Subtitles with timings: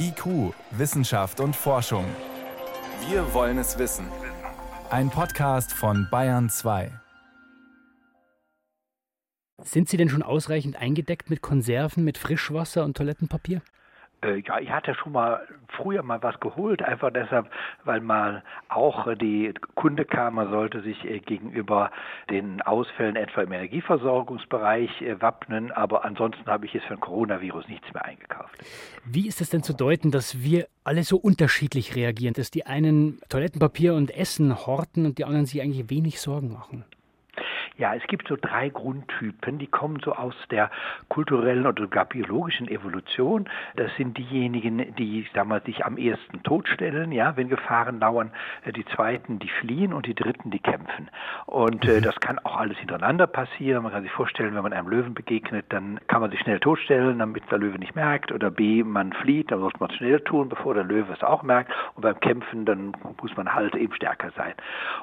[0.00, 2.04] IQ, Wissenschaft und Forschung.
[3.08, 4.06] Wir wollen es wissen.
[4.90, 6.90] Ein Podcast von Bayern 2.
[9.62, 13.60] Sind Sie denn schon ausreichend eingedeckt mit Konserven, mit Frischwasser und Toilettenpapier?
[14.22, 17.50] Äh, ja, ich hatte schon mal früher mal was geholt, einfach deshalb,
[17.84, 21.90] weil mal auch die Kunde kam, man sollte sich äh, gegenüber
[22.28, 27.68] den Ausfällen etwa im Energieversorgungsbereich äh, wappnen, aber ansonsten habe ich jetzt für ein Coronavirus
[27.68, 28.58] nichts mehr eingekauft.
[29.04, 33.20] Wie ist es denn zu deuten, dass wir alle so unterschiedlich reagieren, dass die einen
[33.28, 36.84] Toilettenpapier und Essen horten und die anderen sich eigentlich wenig Sorgen machen?
[37.78, 40.68] Ja, es gibt so drei Grundtypen, die kommen so aus der
[41.08, 43.48] kulturellen oder sogar biologischen Evolution.
[43.76, 48.32] Das sind diejenigen, die sag mal, sich am ehesten totstellen, ja, wenn Gefahren lauern.
[48.64, 51.08] Äh, die zweiten, die fliehen und die dritten, die kämpfen.
[51.46, 52.02] Und äh, mhm.
[52.02, 53.84] das kann auch alles hintereinander passieren.
[53.84, 57.20] Man kann sich vorstellen, wenn man einem Löwen begegnet, dann kann man sich schnell totstellen,
[57.20, 58.32] damit der Löwe nicht merkt.
[58.32, 61.44] Oder B, man flieht, dann muss man es schnell tun, bevor der Löwe es auch
[61.44, 61.70] merkt.
[61.94, 64.54] Und beim Kämpfen, dann muss man halt eben stärker sein.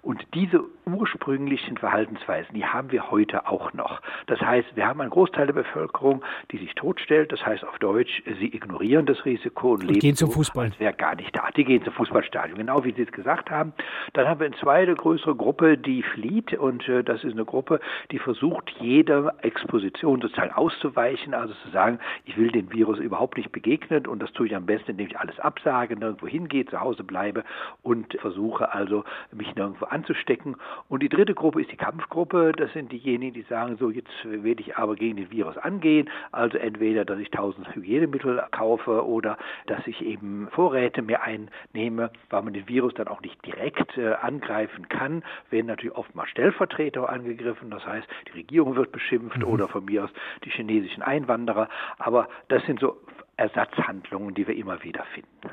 [0.00, 4.00] Und diese ursprünglichen Verhaltensweisen, die haben wir heute auch noch.
[4.26, 7.32] Das heißt, wir haben einen Großteil der Bevölkerung, die sich totstellt.
[7.32, 10.66] Das heißt auf Deutsch, sie ignorieren das Risiko und, und leben gehen zum Fußball.
[10.66, 11.50] als wäre gar nicht da.
[11.56, 13.72] Die gehen zum Fußballstadion, genau wie Sie es gesagt haben.
[14.12, 17.80] Dann haben wir eine zweite größere Gruppe, die flieht und äh, das ist eine Gruppe,
[18.12, 23.50] die versucht, jeder Exposition sozusagen auszuweichen, also zu sagen, ich will dem Virus überhaupt nicht
[23.50, 27.02] begegnen und das tue ich am besten, indem ich alles absage, nirgendwo hingehe, zu Hause
[27.02, 27.42] bleibe
[27.82, 30.56] und versuche also, mich nirgendwo anzustecken.
[30.88, 34.62] Und die dritte Gruppe ist die Kampfgruppe das sind diejenigen, die sagen, so jetzt werde
[34.62, 36.08] ich aber gegen den Virus angehen.
[36.30, 42.42] Also entweder, dass ich tausend Hygienemittel kaufe oder dass ich eben Vorräte mir einnehme, weil
[42.42, 47.08] man den Virus dann auch nicht direkt äh, angreifen kann, werden natürlich oft mal Stellvertreter
[47.08, 47.70] angegriffen.
[47.70, 49.44] Das heißt, die Regierung wird beschimpft mhm.
[49.44, 50.10] oder von mir aus
[50.44, 51.68] die chinesischen Einwanderer.
[51.98, 52.98] Aber das sind so
[53.36, 55.51] Ersatzhandlungen, die wir immer wieder finden.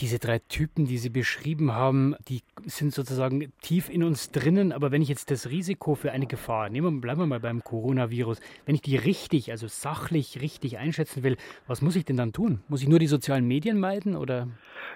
[0.00, 4.72] Diese drei Typen, die Sie beschrieben haben, die sind sozusagen tief in uns drinnen.
[4.72, 8.40] Aber wenn ich jetzt das Risiko für eine Gefahr, nehmen bleiben wir mal beim Coronavirus,
[8.64, 12.60] wenn ich die richtig, also sachlich richtig einschätzen will, was muss ich denn dann tun?
[12.68, 14.48] Muss ich nur die sozialen Medien meiden oder?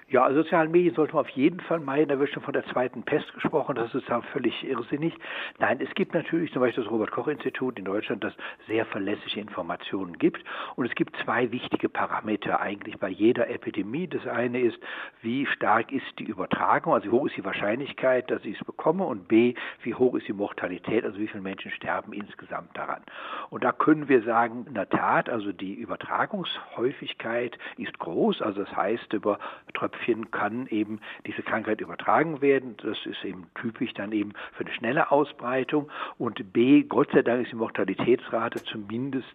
[0.07, 2.09] Ja, also sozialen Medien sollte man auf jeden Fall meiden.
[2.09, 3.75] Da wird schon von der zweiten Pest gesprochen.
[3.75, 5.13] Das ist ja völlig irrsinnig.
[5.57, 8.33] Nein, es gibt natürlich zum Beispiel das Robert-Koch-Institut in Deutschland, das
[8.67, 10.43] sehr verlässliche Informationen gibt.
[10.75, 14.07] Und es gibt zwei wichtige Parameter eigentlich bei jeder Epidemie.
[14.07, 14.77] Das eine ist,
[15.21, 19.05] wie stark ist die Übertragung, also wie hoch ist die Wahrscheinlichkeit, dass ich es bekomme.
[19.05, 23.01] Und B, wie hoch ist die Mortalität, also wie viele Menschen sterben insgesamt daran.
[23.49, 28.41] Und da können wir sagen, in der Tat, also die Übertragungshäufigkeit ist groß.
[28.41, 29.39] Also das heißt, über
[29.73, 32.77] Tröpfchen kann eben diese Krankheit übertragen werden.
[32.77, 35.89] Das ist eben typisch dann eben für eine schnelle Ausbreitung.
[36.17, 39.25] Und B, Gott sei Dank ist die Mortalitätsrate zumindest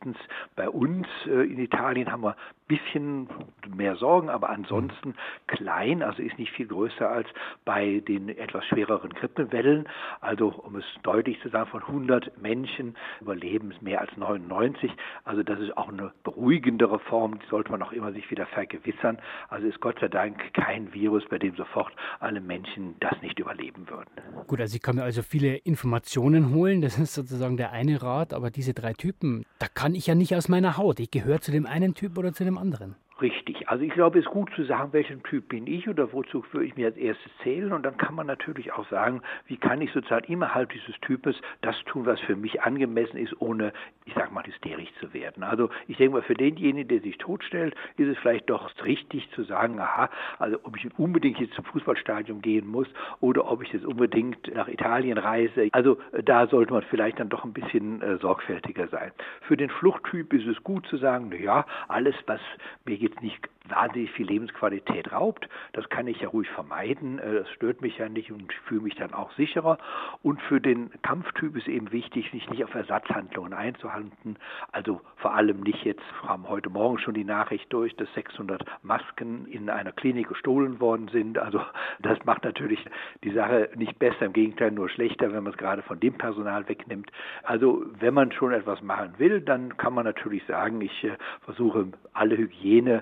[0.56, 2.36] bei uns äh, in Italien haben wir
[2.70, 3.28] bisschen
[3.76, 5.14] mehr Sorgen, aber ansonsten
[5.50, 7.28] klein, also ist nicht viel größer als
[7.64, 9.88] bei den etwas schwereren Grippewellen.
[10.20, 14.90] Also um es deutlich zu sagen, von 100 Menschen überleben es mehr als 99.
[15.24, 19.18] Also das ist auch eine beruhigendere Form, die sollte man auch immer sich wieder vergewissern.
[19.48, 23.88] Also ist Gott sei Dank kein Virus, bei dem sofort alle Menschen das nicht überleben
[23.88, 24.10] würden.
[24.46, 28.32] Gut, also ich kann mir also viele Informationen holen, das ist sozusagen der eine Rat,
[28.32, 31.00] aber diese drei Typen, da kann ich ja nicht aus meiner Haut.
[31.00, 32.94] Ich gehöre zu dem einen Typ oder zu dem anderen.
[33.20, 33.68] Richtig.
[33.68, 36.66] Also ich glaube, es ist gut zu sagen, welchen Typ bin ich oder wozu würde
[36.66, 37.72] ich mir als erstes zählen.
[37.72, 41.76] Und dann kann man natürlich auch sagen, wie kann ich sozusagen innerhalb dieses Types das
[41.84, 43.72] tun, was für mich angemessen ist, ohne,
[44.06, 45.42] ich sage mal, hysterisch zu werden.
[45.42, 49.42] Also ich denke mal, für denjenigen, der sich totstellt, ist es vielleicht doch richtig zu
[49.42, 52.88] sagen, aha, also ob ich unbedingt jetzt zum Fußballstadion gehen muss
[53.20, 55.68] oder ob ich jetzt unbedingt nach Italien reise.
[55.72, 59.12] Also da sollte man vielleicht dann doch ein bisschen äh, sorgfältiger sein.
[59.42, 62.40] Für den Fluchttyp ist es gut zu sagen, na ja, alles, was
[62.86, 65.48] mir geht jetzt nicht wahnsinnig viel Lebensqualität raubt.
[65.72, 67.18] Das kann ich ja ruhig vermeiden.
[67.18, 69.78] Äh, das stört mich ja nicht und fühle mich dann auch sicherer.
[70.22, 74.36] Und für den Kampftyp ist eben wichtig, sich nicht auf Ersatzhandlungen einzuhalten.
[74.72, 78.64] Also vor allem nicht jetzt, wir haben heute Morgen schon die Nachricht durch, dass 600
[78.82, 81.38] Masken in einer Klinik gestohlen worden sind.
[81.38, 81.60] Also
[82.00, 82.84] das macht natürlich
[83.24, 86.68] die Sache nicht besser, im Gegenteil nur schlechter, wenn man es gerade von dem Personal
[86.68, 87.10] wegnimmt.
[87.42, 91.88] Also wenn man schon etwas machen will, dann kann man natürlich sagen, ich äh, versuche
[92.12, 92.36] alle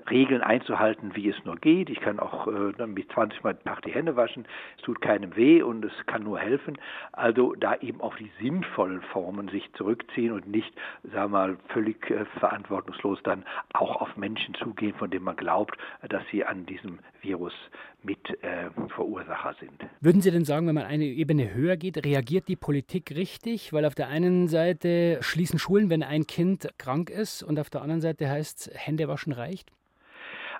[0.06, 1.90] Hygieneregeln einzuhalten wie es nur geht.
[1.90, 4.46] Ich kann auch äh, dann mit 20 Mal Tag die Hände waschen.
[4.76, 6.78] Es tut keinem weh und es kann nur helfen.
[7.12, 10.72] Also da eben auf die sinnvollen Formen sich zurückziehen und nicht,
[11.02, 15.76] sagen wir mal, völlig äh, verantwortungslos dann auch auf Menschen zugehen, von denen man glaubt,
[16.08, 17.54] dass sie an diesem Virus
[18.02, 19.72] mit äh, Verursacher sind.
[20.00, 23.72] Würden Sie denn sagen, wenn man eine Ebene höher geht, reagiert die Politik richtig?
[23.72, 27.82] Weil auf der einen Seite schließen Schulen, wenn ein Kind krank ist, und auf der
[27.82, 29.72] anderen Seite heißt es, Hände waschen reicht?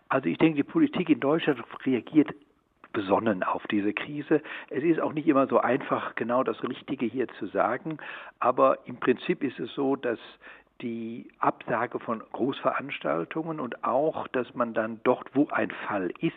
[0.09, 2.35] Also ich denke, die Politik in Deutschland reagiert
[2.93, 4.43] besonnen auf diese Krise.
[4.71, 7.99] Es ist auch nicht immer so einfach, genau das Richtige hier zu sagen,
[8.41, 10.19] aber im Prinzip ist es so, dass
[10.81, 16.35] die Absage von Großveranstaltungen und auch, dass man dann dort, wo ein Fall ist,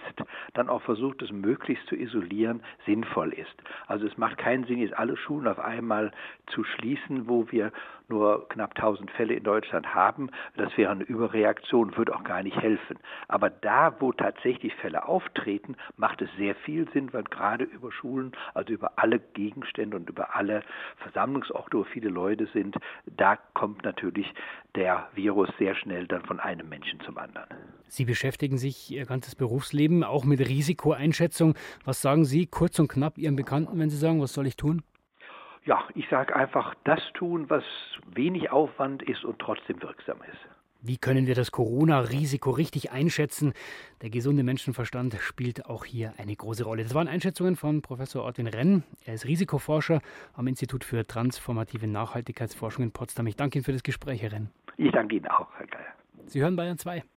[0.53, 3.55] dann auch versucht, es möglichst zu isolieren, sinnvoll ist.
[3.87, 6.11] Also es macht keinen Sinn, jetzt alle Schulen auf einmal
[6.47, 7.71] zu schließen, wo wir
[8.11, 10.29] nur knapp 1000 Fälle in Deutschland haben.
[10.57, 12.99] Das wäre eine Überreaktion, würde auch gar nicht helfen.
[13.27, 18.33] Aber da, wo tatsächlich Fälle auftreten, macht es sehr viel Sinn, weil gerade über Schulen,
[18.53, 20.61] also über alle Gegenstände und über alle
[20.97, 24.30] Versammlungsorte, wo viele Leute sind, da kommt natürlich
[24.75, 27.47] der Virus sehr schnell dann von einem Menschen zum anderen.
[27.87, 31.55] Sie beschäftigen sich Ihr ganzes Berufsleben auch mit Risikoeinschätzung.
[31.83, 34.83] Was sagen Sie kurz und knapp Ihren Bekannten, wenn Sie sagen, was soll ich tun?
[35.65, 37.63] Ja, ich sage einfach das tun, was
[38.13, 40.39] wenig Aufwand ist und trotzdem wirksam ist.
[40.83, 43.53] Wie können wir das Corona-Risiko richtig einschätzen?
[44.01, 46.81] Der gesunde Menschenverstand spielt auch hier eine große Rolle.
[46.81, 48.83] Das waren Einschätzungen von Professor Ortwin Renn.
[49.05, 50.01] Er ist Risikoforscher
[50.33, 53.27] am Institut für transformative Nachhaltigkeitsforschung in Potsdam.
[53.27, 54.49] Ich danke Ihnen für das Gespräch, Herr Renn.
[54.77, 55.93] Ich danke Ihnen auch, Herr Geier.
[56.25, 57.03] Sie hören Bayern 2.